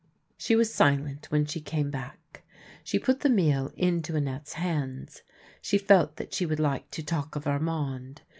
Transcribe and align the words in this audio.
She 0.35 0.55
was 0.55 0.73
silent 0.73 1.29
when 1.29 1.45
she 1.45 1.61
PARPON 1.61 1.91
THE 1.91 1.91
DWARF 1.91 1.91
213 1.91 1.91
came 1.91 1.91
back. 1.91 2.45
She 2.83 2.97
put 2.97 3.19
the 3.19 3.29
meal 3.29 3.71
into 3.77 4.15
Annette's 4.15 4.53
hands. 4.53 5.21
She 5.61 5.77
felt 5.77 6.15
that 6.15 6.33
she 6.33 6.47
would 6.47 6.59
like 6.59 6.89
to 6.89 7.03
talk 7.03 7.35
of 7.35 7.45
Armand. 7.45 8.23